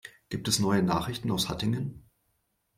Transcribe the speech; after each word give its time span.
Gibt 0.29 0.47
es 0.47 0.57
neue 0.57 0.81
Nachrichten 0.81 1.29
aus 1.29 1.47
Hattingen? 1.47 2.09